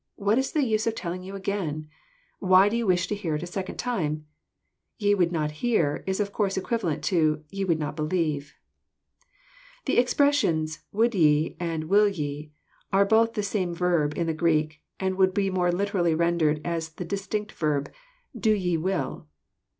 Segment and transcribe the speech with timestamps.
[0.15, 1.87] What is the use of telling it again?
[2.39, 4.25] Why do you want to hear it a second time?"
[4.81, 8.55] *' Ye would not hear" is of course equivalent to ye would not believe."
[9.85, 12.51] The expressions," would ye" and" will ye,
[12.91, 16.95] are both the same verb in the Greek, and would be more literally rendered AS
[16.97, 17.91] a distinct verb,
[18.35, 19.27] do ye will."